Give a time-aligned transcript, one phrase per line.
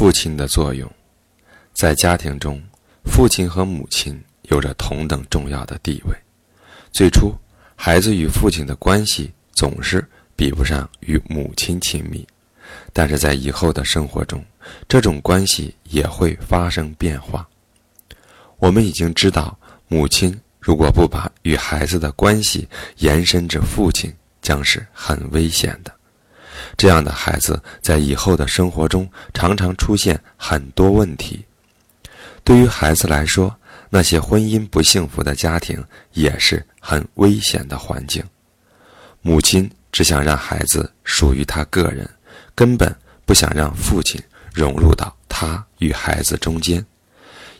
[0.00, 0.90] 父亲的作用，
[1.74, 2.58] 在家庭中，
[3.04, 6.16] 父亲和母亲有着同等重要的地位。
[6.90, 7.34] 最初，
[7.76, 10.02] 孩子与父亲的关系总是
[10.34, 12.26] 比不上与母亲亲密，
[12.94, 14.42] 但是在以后的生活中，
[14.88, 17.46] 这种关系也会发生变化。
[18.56, 19.54] 我们已经知道，
[19.86, 24.10] 母亲如果不把与孩子的关系延伸至父亲，
[24.40, 25.92] 将是很危险的。
[26.76, 31.44] 这样的孩子在以后的生活中常常出现很多问题。
[32.42, 33.54] 对于孩子来说，
[33.88, 38.22] 那些婚姻不幸福的家庭也是很危险的环境。
[39.20, 42.08] 母亲只想让孩子属于他个人，
[42.54, 42.94] 根本
[43.26, 44.20] 不想让父亲
[44.52, 46.84] 融入到他与孩子中间。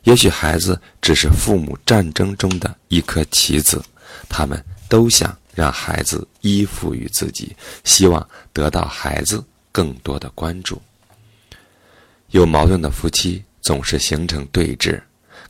[0.05, 3.82] 也许孩子只是父母战争中的一颗棋子，
[4.29, 5.37] 他们都想。
[5.60, 10.80] 让孩子依附于自己，希望得到孩子更多的关注。
[12.28, 14.98] 有矛盾的夫妻总是形成对峙，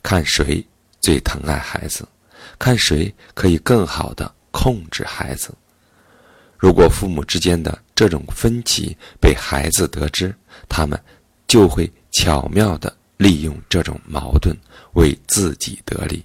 [0.03, 0.61] 看谁
[0.99, 2.05] 最疼爱孩子，
[2.59, 5.53] 看谁可以更好的控制孩子。
[6.57, 10.35] 如果父母之间的这种分歧被孩子得知，
[10.67, 11.01] 他们
[11.47, 14.53] 就会巧妙的利用这种矛盾
[14.91, 16.21] 为自己得利。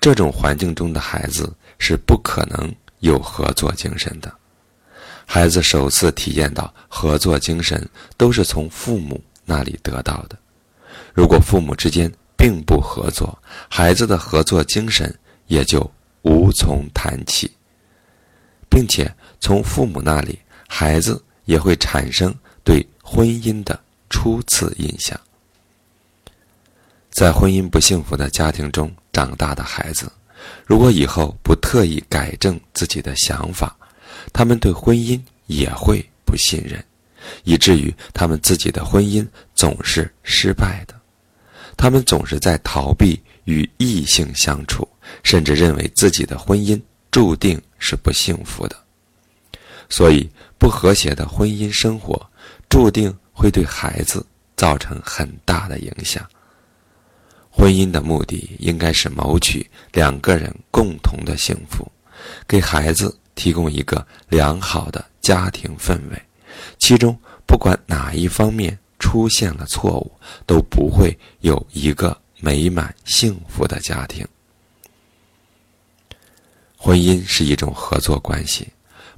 [0.00, 1.52] 这种环境中的孩子。
[1.80, 4.34] 是不可能有合作精神的。
[5.24, 10.36] 孩子首次体验到合作精神，都是从父母那里得到的。
[11.14, 15.88] 如果父母之间并不合作，孩子的合作精神也就
[16.22, 17.48] 无从谈起，
[18.68, 23.78] 并且从父母那里，孩子也会产生对婚姻的
[24.10, 25.18] 初次印象。
[27.10, 30.10] 在婚姻不幸福的家庭中长大的孩子。
[30.64, 33.76] 如果以后不特意改正自己的想法，
[34.32, 36.82] 他们对婚姻也会不信任，
[37.44, 40.94] 以至于他们自己的婚姻总是失败的。
[41.76, 44.86] 他们总是在逃避与异性相处，
[45.22, 48.76] 甚至认为自己的婚姻注定是不幸福的。
[49.88, 50.28] 所以，
[50.58, 52.20] 不和谐的婚姻生活
[52.68, 54.24] 注定会对孩子
[54.56, 56.28] 造成很大的影响。
[57.58, 61.90] 婚姻的目的应该是谋取两个人共同的幸福，
[62.46, 66.22] 给孩子提供一个良好的家庭氛围，
[66.78, 70.12] 其中不管哪一方面出现了错误，
[70.46, 74.24] 都不会有一个美满幸福的家庭。
[76.76, 78.68] 婚姻是一种合作关系，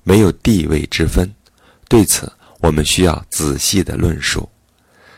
[0.02, 1.30] 没有地位之分，
[1.90, 4.48] 对此我们需要仔细的论述。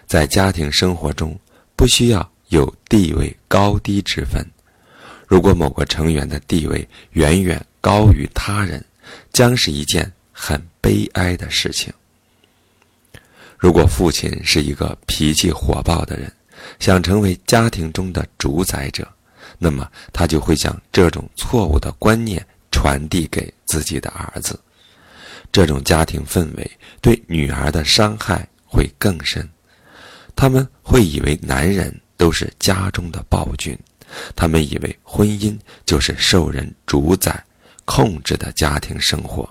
[0.08, 1.38] 在家庭生活中，
[1.76, 2.31] 不需要。
[2.52, 4.46] 有地位高低之分，
[5.26, 8.84] 如果某个成员的地位远远高于他人，
[9.32, 11.90] 将是一件很悲哀的事情。
[13.56, 16.30] 如果父亲是一个脾气火爆的人，
[16.78, 19.10] 想成为家庭中的主宰者，
[19.56, 24.60] 那么他就会将这种错误的观念传递给自己的儿子。
[25.50, 26.70] 这种家庭氛围
[27.00, 29.48] 对女儿的伤害会更深，
[30.36, 31.98] 他们会以为男人。
[32.22, 33.76] 都是家中的暴君，
[34.36, 37.44] 他们以为婚姻就是受人主宰、
[37.84, 39.50] 控制的家庭生活，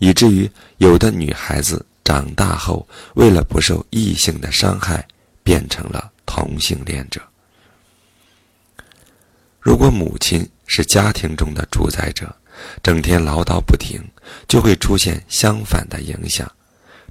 [0.00, 5.06] 以至于有的女孩子长大后，为了不受异性的伤害，
[5.44, 7.22] 变成了同性恋者。
[9.60, 12.34] 如果母亲是家庭中的主宰者，
[12.82, 14.02] 整天唠叨不停，
[14.48, 16.50] 就会出现相反的影响，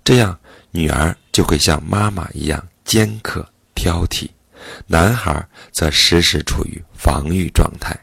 [0.04, 0.38] 这样
[0.72, 4.30] 女儿就会像妈妈一样尖刻、挑剔。
[4.88, 7.96] 男孩则时时处于防御状态，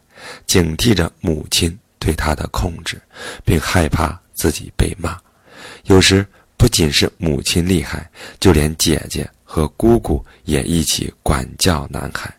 [0.46, 3.00] 警惕着母亲对他的控制，
[3.44, 5.18] 并害怕自己被骂。
[5.84, 6.24] 有时
[6.56, 12.32] 不仅是母亲厉害，就连姐姐和姑姑也一起管教男孩。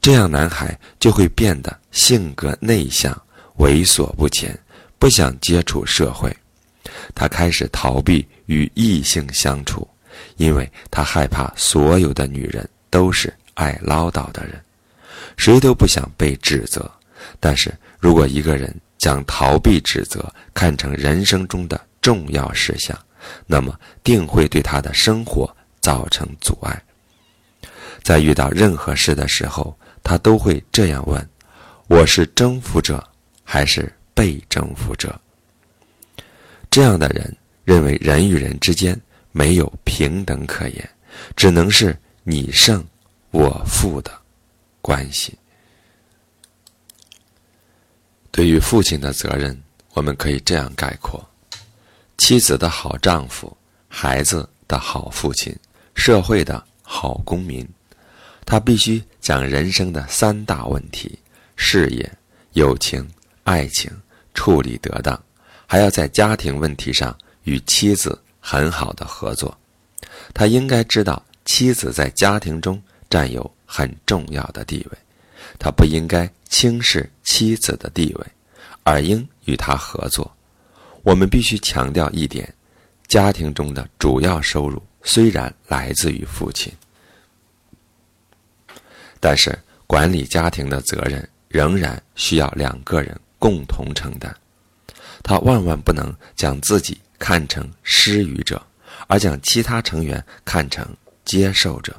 [0.00, 3.12] 这样，男孩就会变得性格内向、
[3.58, 4.58] 猥琐不前，
[4.98, 6.34] 不想接触社会。
[7.14, 9.86] 他开始逃避与异性相处，
[10.36, 12.66] 因为他害怕所有的女人。
[12.90, 14.62] 都是爱唠叨的人，
[15.36, 16.88] 谁都不想被指责。
[17.40, 22.96] 但是如果一个人将逃避指责看成人生中的重要事项，
[23.46, 26.82] 那么定会对他的生活造成阻碍。
[28.04, 31.28] 在遇到任何事的时候，他都会这样问
[31.88, 33.04] ：“我是征服者
[33.42, 35.20] 还是被征服者？”
[36.70, 38.98] 这样的人认为人与人之间
[39.32, 40.88] 没有平等可言，
[41.34, 41.98] 只能是。
[42.30, 42.84] 你胜，
[43.30, 44.10] 我负的
[44.80, 45.38] 关系。
[48.30, 49.60] 对于父亲的责任，
[49.94, 51.26] 我们可以这样概括：
[52.16, 53.56] 妻子的好丈夫，
[53.88, 55.54] 孩子的好父亲，
[55.94, 57.68] 社会的好公民。
[58.46, 61.18] 他必须将人生的三大问题——
[61.54, 62.10] 事业、
[62.52, 63.06] 友情、
[63.44, 63.90] 爱情——
[64.32, 65.20] 处理得当，
[65.66, 69.54] 还要在家庭问题上与妻子很好的合作。
[70.32, 74.98] 他应该知道妻子在家庭中占有很重要的地位，
[75.58, 78.26] 他不应该轻视妻子的地位，
[78.82, 80.30] 而应与他合作。
[81.02, 82.52] 我们必须强调一点：
[83.06, 86.72] 家庭中的主要收入虽然来自于父亲，
[89.20, 94.34] 但是管理家庭的责任仍然需要两个人共同承担。
[95.22, 98.60] 他万万不能将自己看成施予者，
[99.06, 100.86] 而将其他成员看成
[101.24, 101.94] 接受者。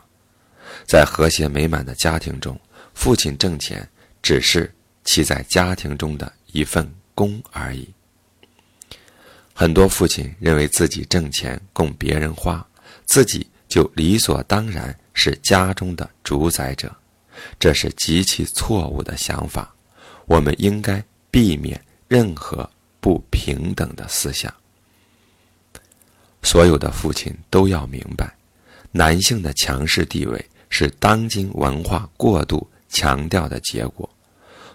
[0.89, 2.59] 在和谐美满的家庭中，
[2.95, 3.88] 父亲挣钱
[4.24, 7.88] 只是其在家庭中的一份工而已。
[9.53, 12.65] 很多父亲认为自己挣钱供别人花，
[13.06, 16.92] 自己就理所当然是家中的主宰者，
[17.59, 19.71] 这是极其错误的想法。
[20.25, 22.68] 我们应该避免任何
[23.00, 24.51] 不平等的思想。
[26.42, 28.35] 所有的父亲都要明白，
[28.92, 34.10] 男性的强势地位是当今文化过度强调的结果，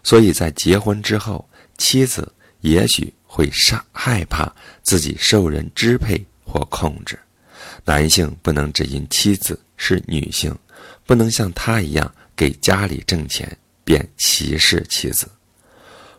[0.02, 1.48] 所以在结婚之后，
[1.78, 3.12] 妻子也许。
[3.36, 4.54] 会杀害怕
[4.84, 7.18] 自己受人支配或控制，
[7.84, 10.56] 男性不能只因妻子是女性，
[11.04, 15.28] 不能像他一样给家里挣钱，便歧视妻子。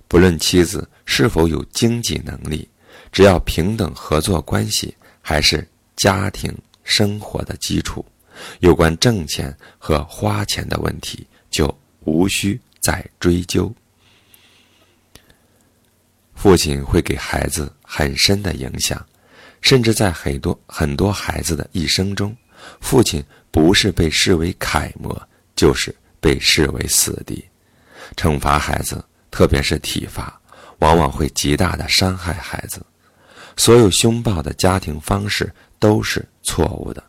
[0.10, 2.68] 不论妻子是否有经济能力，
[3.14, 8.06] 只要平等合作关系还是家庭生活的基础，
[8.60, 13.74] 有关挣钱和花钱的问题就无需再追究。
[16.34, 19.04] 父亲会给孩子很深的影响，
[19.62, 22.36] 甚至在很多很多孩子的一生中，
[22.82, 25.20] 父亲不是被视为楷模，
[25.56, 27.44] 就是被视为死敌。
[28.16, 30.40] 惩罚孩子，特别是体罚，
[30.80, 32.86] 往往会极大的伤害孩子。
[33.58, 37.04] 所有凶暴的家庭方式都是错误的。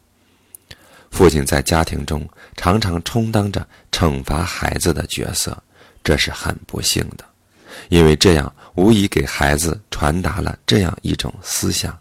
[1.16, 2.28] 父亲在家庭中
[2.58, 5.56] 常常充当着惩罚孩子的角色，
[6.04, 7.24] 这是很不幸的。
[7.88, 11.98] 因为这样无疑给孩子传达了这样一种思想：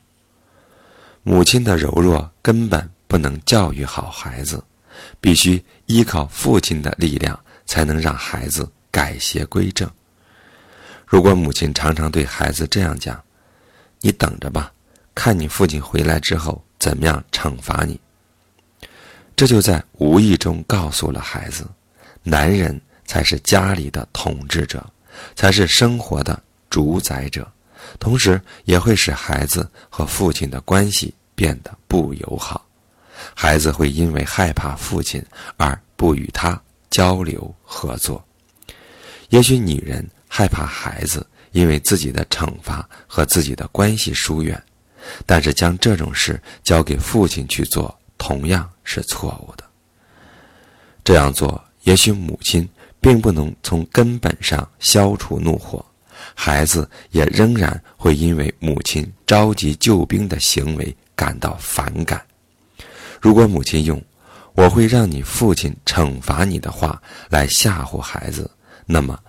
[1.24, 4.62] 母亲的柔弱根本不能教育好孩子，
[5.22, 9.90] 必须依靠父亲的力量才能让孩子改邪归正。
[11.08, 13.18] 如果母亲常常对孩子这样讲
[14.02, 14.74] ：“你等着吧，
[15.16, 17.98] 看你父亲回来之后怎么样惩罚你。”
[19.36, 21.68] 这就在无意中告诉了孩子，
[22.24, 24.86] 男人才是家里的统治者。
[25.34, 26.38] 才是生活的
[26.70, 27.50] 主宰者，
[28.00, 32.66] 同时也会使孩子和父亲的关系变得不友好。
[33.34, 35.24] 孩子会因为害怕父亲
[35.56, 38.22] 而不与他交流合作。
[39.30, 44.62] 也许女人害怕孩子因为自己的惩罚和自己的关系疏远，
[45.26, 49.64] 但是将这种事交给父亲去做，同样是错误的。
[51.04, 52.68] 这样做，也许母亲。
[53.02, 55.86] 并不能从根本上消除怒火，
[56.34, 62.20] 孩子也仍然会因为母亲召集救兵的行为感到反感。
[63.22, 64.04] 如果母亲用
[64.58, 68.50] “我会让你父亲惩罚你”的话来吓唬孩子，
[68.88, 69.20] 那么，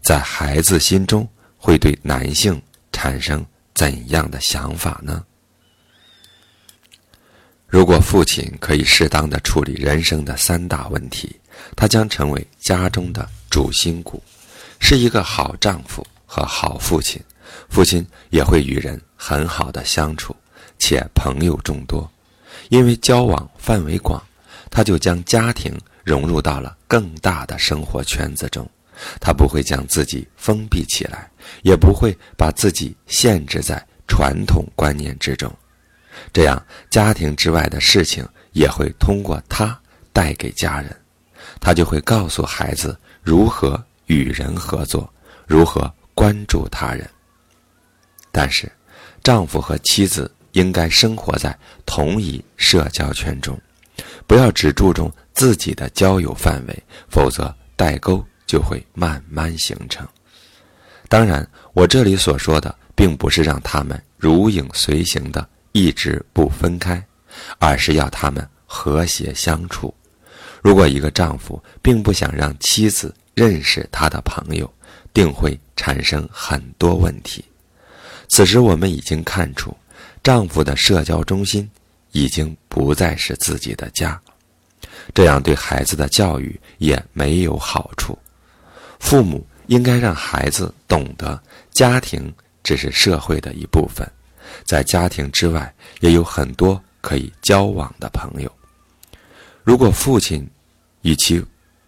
[0.00, 2.58] 在孩子心中会对男性
[2.90, 3.44] 产生
[3.74, 5.22] 怎样的想法呢？
[7.76, 11.36] 如果父亲可以适当的处理人生的三大问题。
[11.76, 14.22] 他将成为家中的主心骨，
[14.80, 17.20] 是一个好丈夫和好父亲。
[17.68, 20.34] 父亲也会与人很好的相处，
[20.78, 22.10] 且朋友众多。
[22.70, 24.26] 因为交往范围广，
[24.70, 28.66] 他就将家庭融入到了更大的生活圈子中。
[29.20, 31.30] 他不会将自己封闭起来，
[31.60, 35.54] 也不会把自己限制在传统观念之中。
[36.32, 39.78] 这样，家庭之外的事情也会通过他
[40.12, 40.94] 带给家人。
[41.60, 45.12] 他就会告诉孩子如何与人合作，
[45.46, 47.08] 如何关注他人。
[48.30, 48.70] 但是，
[49.22, 51.56] 丈夫和妻子应该生活在
[51.86, 53.58] 同一社交圈中，
[54.26, 60.06] 不要只注重自己的交友范围，否则代沟就会慢慢形成。
[61.08, 67.06] 当然，我这里所说的，并不是让他们如影随形的一直不分开，
[67.58, 69.94] 而是要他们和谐相处。
[70.62, 74.72] 如果一个丈夫并不想让妻子认识他的朋友，
[75.12, 77.44] 定会产生很多问题。
[78.26, 79.76] 此时，我们已经看出，
[80.22, 81.70] 丈夫的社交中心
[82.12, 84.18] 已经不再是自己的家，
[85.12, 88.18] 这样对孩子的教育也没有好处。
[88.98, 91.38] 父母应该让孩子懂得，
[91.70, 92.32] 家庭
[92.64, 94.10] 只是社会的一部分，
[94.64, 98.52] 在家庭之外也有很多可以交往的朋友。
[99.64, 100.48] 如果父亲
[101.02, 101.44] 与其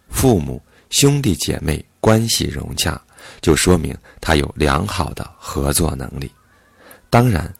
[0.09, 2.99] 父母兄弟姐妹关系融洽，
[3.41, 6.31] 就说明他有良好的合作能力。
[7.09, 7.53] 当然，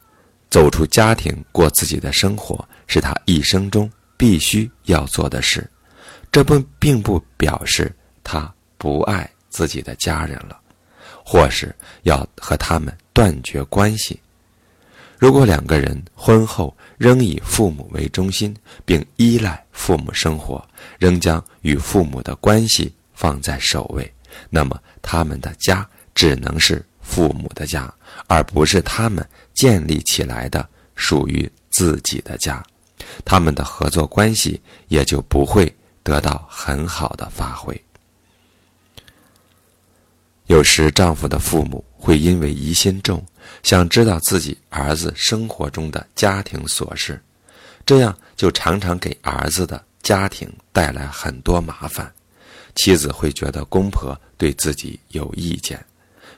[0.50, 5.70] 走出家庭过自己的生活是他一生中必须要做的事。
[6.32, 7.92] 这不并不表示
[8.24, 10.60] 他不爱自己的家人了，
[11.26, 14.20] 或是要和他们断绝关系。
[15.20, 20.66] 如果两个人婚后仍以父母为中心，并依赖父母生活，
[20.98, 24.10] 仍将与父母的关系放在首位，
[24.50, 25.86] 那么他们的家
[26.16, 27.94] 只能是父母的家，
[28.28, 32.64] 而不是他们建立起来的属于自己的家。
[33.26, 37.80] 他们的合作关系也就不会得到很好的发挥。
[40.46, 43.24] 有时，丈夫的父母会因为疑心重，
[43.64, 47.22] 想知道自己儿子生活中的家庭琐事，
[47.86, 52.12] 这样就常常给儿子的家庭带来很多麻烦。
[52.76, 55.84] 妻子会觉得公婆对自己有意见，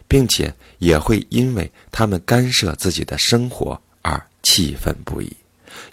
[0.07, 5.31] 并且也会因为他们干涉自己的生活而气愤不已。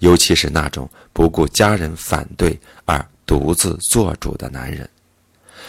[0.00, 4.88] 尤其是那种不顾家人反对而独自做主的男人，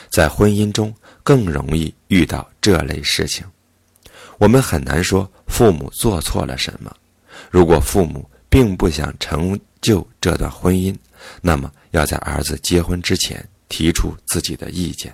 [0.10, 0.94] 在婚姻中。
[1.22, 3.46] 更容易遇到这类事情，
[4.40, 6.92] 我们很难说父母做错了什么。
[7.52, 10.96] 如果父母并不想成就这段婚姻，
[11.42, 15.14] 那么要在儿子结婚之前提出自己的意见。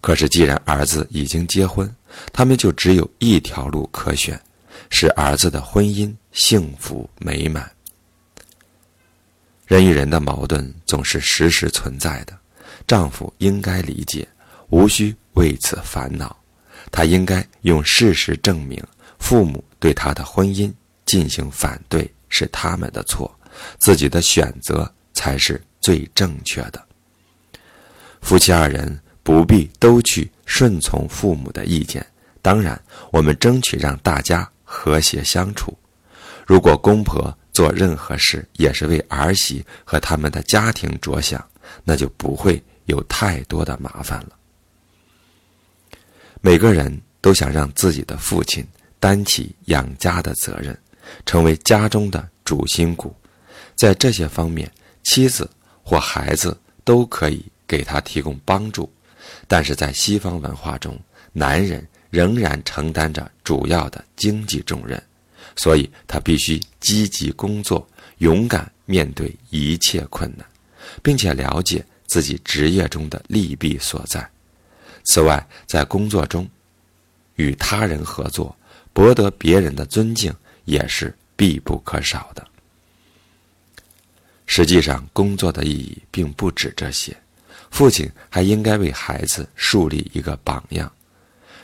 [0.00, 1.92] 可是，既然儿子已经结婚，
[2.32, 4.40] 他们就只有一条路可选，
[4.88, 7.68] 使儿子的婚姻幸福美满。
[9.66, 12.38] 人与人的矛盾总是时时存在的，
[12.86, 14.26] 丈夫应该理解。
[14.70, 16.36] 无需为此烦恼，
[16.90, 18.82] 他应该用事实证明，
[19.18, 20.72] 父母对他的婚姻
[21.04, 23.32] 进行反对是他们的错，
[23.78, 26.84] 自己的选择才是最正确的。
[28.20, 32.04] 夫妻二人不必都去顺从父母的意见，
[32.40, 35.76] 当然，我们争取让大家和谐相处。
[36.46, 41.42] 如果公婆做任何事也是为儿媳和他们的家庭着想，
[41.84, 44.30] 那就不会有太多的麻烦了。
[46.46, 48.62] 每个人都想让自己的父亲
[49.00, 50.78] 担起养家的责任，
[51.24, 53.16] 成为家中的主心骨。
[53.74, 54.70] 在这些方面，
[55.02, 55.48] 妻子
[55.82, 58.92] 或孩子都可以给他提供帮助。
[59.48, 61.00] 但是在西方文化中，
[61.32, 65.02] 男人仍然承担着主要的经济重任，
[65.56, 70.46] 所以他必须积极工作，勇敢面对一切困难，
[71.02, 74.30] 并且了解自己职业中的利弊所在。
[75.04, 76.48] 此外，在工作中，
[77.36, 78.56] 与他人合作，
[78.92, 80.34] 博得别人的尊敬
[80.64, 82.44] 也是必不可少的。
[84.46, 87.16] 实际上，工作的意义并不止这些，
[87.70, 90.90] 父亲还应该为孩子树立一个榜样，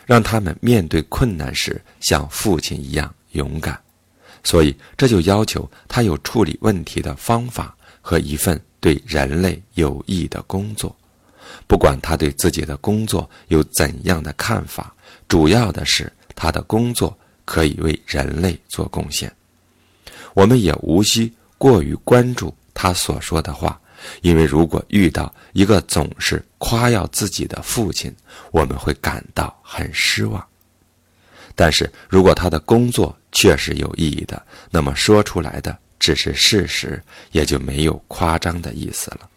[0.06, 3.80] 让他们面对困难时像父亲一样勇敢。
[4.42, 10.96] 所以，这就要求他有处理问题的方法和一份对人类有益的工作。
[11.66, 14.94] 不管他对自己的工作有怎样的看法，
[15.28, 19.32] 主要的是他的工作可以为人类做贡献。
[20.34, 23.80] 我们也无需过于关注他所说的话，
[24.22, 28.14] 因为如果遇到一个总是夸耀自己的父亲，
[28.50, 30.44] 我们会感到很失望。
[31.56, 34.40] 但是如果他的工作确实有意义的，
[34.70, 37.02] 那么说出来的只是事实，
[37.32, 39.28] 也就没有夸张的意思了。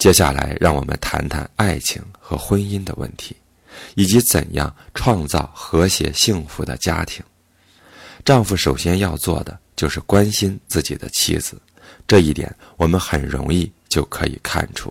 [0.00, 3.36] 接下来，让我们谈谈爱情和婚姻的问题，
[3.96, 7.22] 以及怎样创造和谐幸福的家庭。
[8.24, 11.60] 丈夫首先要做的就是关心自己的妻子，
[12.08, 14.90] 这一点我们很容易就可以看出。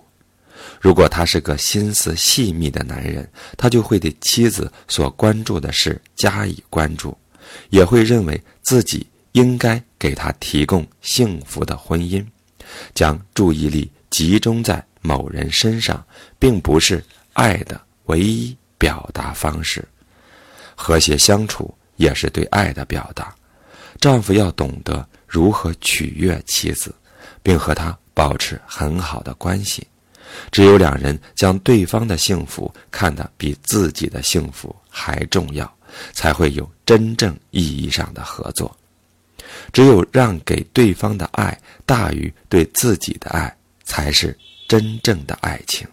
[0.80, 7.18] 如果他是个心思细密的男人，他就会对妻子所关注的事加以关注，
[7.72, 12.24] 也会认为自己应该给他提供幸福的婚姻，
[12.94, 14.86] 将注意力集中在。
[15.02, 16.04] 某人身上，
[16.38, 17.04] 并不是
[17.34, 19.88] 爱的唯一表达方式。
[20.76, 23.34] 和谐相处也是对爱的表达。
[24.00, 26.96] 丈夫要懂得如何取悦妻子，
[27.44, 29.86] 并和她保持很好的关系。
[30.52, 35.70] 只有两人将对方的幸福看得比自己的幸福还重要，
[36.14, 38.74] 才会有真正意义上的合作。
[39.74, 43.54] 只有让给对方的爱大于对自己的爱，
[43.84, 44.38] 才是
[44.70, 45.86] 真正的爱情。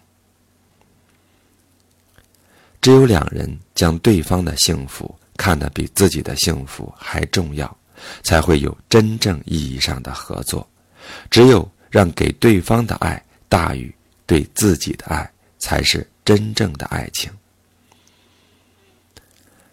[2.83, 7.77] 只有两人将对方的幸福看得比自己的幸福还重要，
[8.23, 10.69] 才会有真正意义上的合作。
[11.31, 13.93] 只有让给对方的爱大于
[14.27, 15.29] 对自己的爱，
[15.59, 17.33] 才是真正的爱情。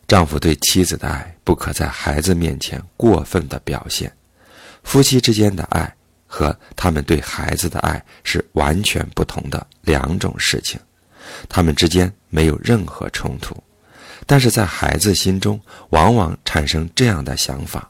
[0.08, 4.12] 丈夫对妻子的爱不可在孩子面前过分的表现，
[4.84, 5.94] 夫妻之间的爱
[6.34, 10.80] 和他们对孩子的爱是完全不同的两种事情，
[11.48, 13.56] 他们之间没有任何冲突，
[14.26, 15.62] 但是在孩子心中
[15.92, 17.88] 往往产生这样的想法：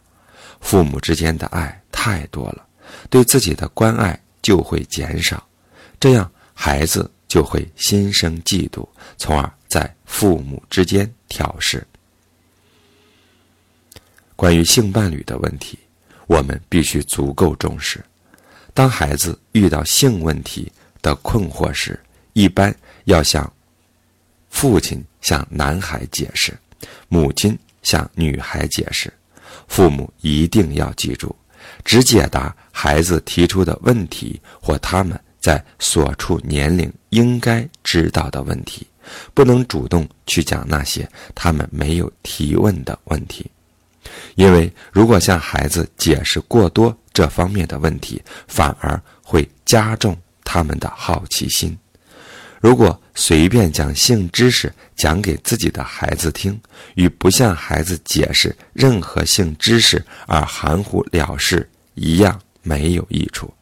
[0.60, 2.68] 父母之间的爱太多了，
[3.10, 5.48] 对自己的关爱就会减少，
[5.98, 8.86] 这样孩子就会心生嫉妒，
[9.18, 11.82] 从而在父母之间挑事。
[14.36, 15.80] 关于性伴侣的问题，
[16.28, 18.04] 我们必须足够重视。
[18.74, 22.00] 当孩子遇到性问题的困惑时，
[22.34, 22.76] 一般
[23.06, 23.52] 要向
[24.50, 26.58] 父亲向男孩解释，
[27.08, 29.14] 母亲向女孩解释。
[29.68, 31.36] 父母一定要记住，
[31.86, 38.86] 只解答孩子提出的问题或他们在所处年龄应该知道的问题，
[39.34, 43.46] 不能主动去讲那些他们没有提问的问题。
[44.36, 51.78] 因为如果向孩子解释过多这方面的问题，反而会加重他们的好奇心。
[52.60, 56.60] 如果随便将性知识讲给自己的孩子听，
[56.96, 63.54] 与不向孩子解释任何性知识而含糊了事一样，没有益处。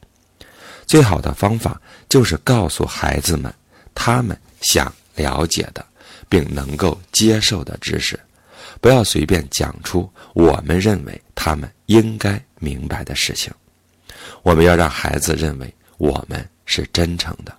[0.85, 3.51] 最好的方法就是告诉孩子们
[3.95, 5.83] 他们想了解的，
[6.29, 8.19] 并能够接受的知识。
[8.79, 13.53] 不要随便讲出我们认为他们应该明白的事情。
[14.43, 17.53] 我们要让孩子认为我们是真诚的，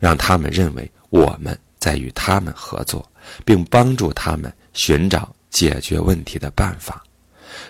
[0.00, 3.06] 让他们认为我们在与他们合作，
[3.44, 7.04] 并帮助他们寻找解决问题的办法。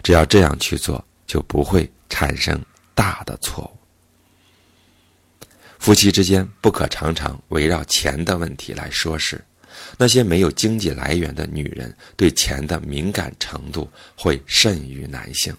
[0.03, 2.61] 只要这样去做，就不会产生
[2.95, 3.79] 大的错误。
[5.79, 9.43] 夫妻之间不可常常围绕钱的问题来说事。
[9.99, 15.55] 那些没有经济来源的女人对钱的敏感程度会甚于男性。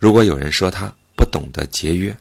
[0.00, 2.16] 如果有人说他不懂得节约，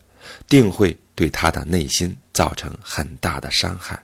[0.47, 3.97] 定会对他的内心造成很大的伤害。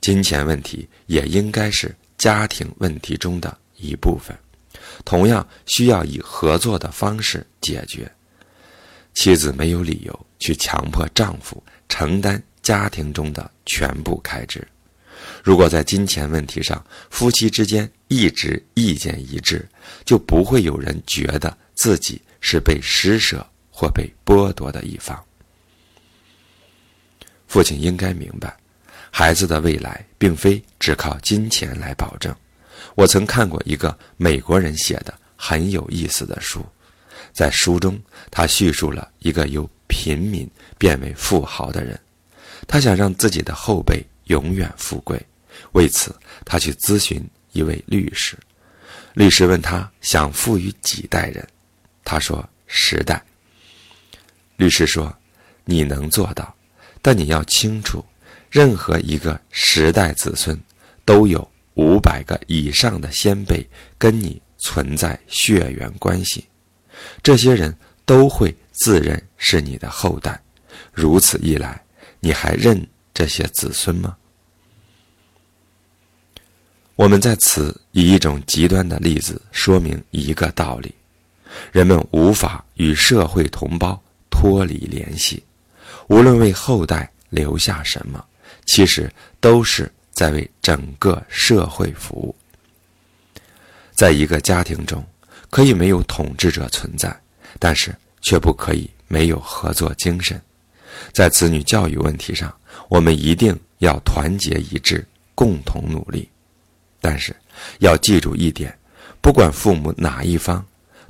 [0.00, 4.36] 金钱问题也应该是家庭问题中的一部分，
[5.06, 8.10] 同样需要以合作的方式解决。
[9.14, 14.66] 妻子没有理由去强迫丈夫承担家庭中的全部开支。
[15.42, 19.68] 如果在金钱问题上夫妻之间一直意见一致，
[20.04, 25.22] 就不会有人觉得自己是被施舍或被剥夺的一方。
[27.46, 28.56] 父亲应该明白，
[29.10, 32.34] 孩子的未来并非只靠金钱来保证。
[32.94, 36.64] 我曾看过一个美国人写的很有意思的书，
[37.32, 41.98] 在书中他叙述了一个由平民变为富豪的人，
[42.66, 45.20] 他想让自己的后辈永远富贵。
[45.72, 46.14] 为此，
[46.46, 48.36] 他去咨询一位律师。
[49.12, 51.46] 律师问他想富于几代人，
[52.02, 53.22] 他说十代。
[54.56, 55.14] 律师说
[55.66, 56.54] ：“你能做到，
[57.02, 58.02] 但你要清楚，
[58.50, 60.58] 任何一个十代子孙
[61.04, 63.68] 都有五百个以上的先辈
[63.98, 66.46] 跟你存在血缘关系，
[67.22, 70.40] 这些人都会自认是你的后代。
[70.92, 71.84] 如此一来，
[72.20, 72.80] 你还认
[73.12, 74.16] 这些子孙吗？”
[76.94, 80.94] 我们在此以一种极端的例子说明一个道理：
[81.72, 84.00] 人们无法与社会同胞
[84.30, 85.42] 脱离联系，
[86.08, 88.22] 无论为后代留下什么，
[88.66, 92.34] 其实都是在为整个社会服务。
[93.92, 95.04] 在一个家庭中，
[95.48, 97.14] 可以没有统治者存在，
[97.58, 100.40] 但是却不可以没有合作精神。
[101.12, 102.54] 在子女教育问题上，
[102.88, 106.28] 我们一定要团结一致，共同努力。
[107.02, 107.34] 但是，
[107.80, 108.74] 要记住一点：
[109.20, 110.64] 不管父母哪一方，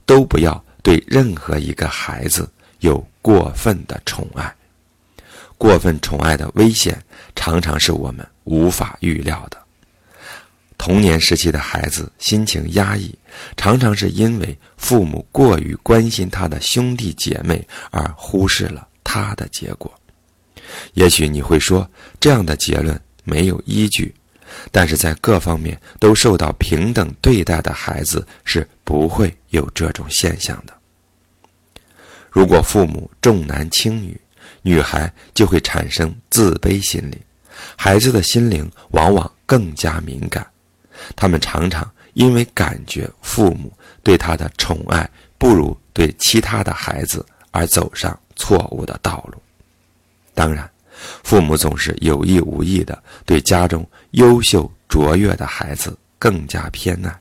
[0.04, 2.50] 都不要对任何一个孩子
[2.80, 4.52] 有过分的宠爱。
[5.58, 7.00] 过分宠爱的危险，
[7.36, 9.58] 常常是我们无法预料的。
[10.76, 13.14] 童年时期的孩子心情压抑，
[13.56, 19.92] 常常是因为父母过于关心他的兄弟姐妹，而忽视了他的结果。
[20.94, 24.12] 也许你会说，这样的结论没有依据。
[24.70, 30.74] 但是在各方面都受到平等对待的孩子是不会有这种现象的。
[32.30, 34.18] 如果父母重男轻女，
[34.62, 37.20] 女孩就会产生自卑心理，
[37.76, 40.46] 孩子的心灵往往更加敏感，
[41.14, 49.42] 他们常常因为感觉父母对他的宠爱不如对其他的孩子而走上错误的道路。
[50.32, 50.70] 当然，
[51.22, 57.20] 父母总是有意无意的对家中优秀卓越的孩子更加偏爱，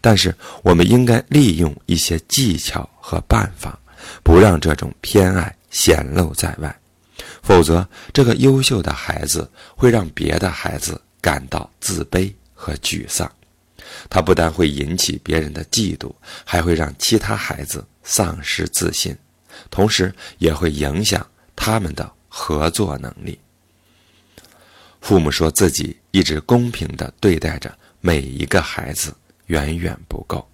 [0.00, 3.78] 但是我们应该利用一些技巧和办法，
[4.22, 6.74] 不让这种偏爱显露在外，
[7.42, 13.30] 否则这个优秀的孩子会让别的孩子感到自卑和沮丧，
[14.10, 16.12] 他不但会引起别人的嫉妒，
[16.44, 19.16] 还会让其他孩子丧失自信，
[19.70, 22.10] 同时也会影响他们的。
[22.34, 23.38] 合作能力。
[25.02, 29.12] 父母说自己一直公平地对待着每一个孩子，
[29.46, 30.48] 远远不够，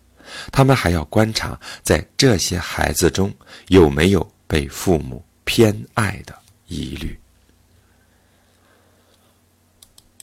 [0.51, 3.33] 他们还要观察在这些孩子中
[3.69, 6.35] 有没有被父母偏爱的
[6.67, 7.19] 疑虑。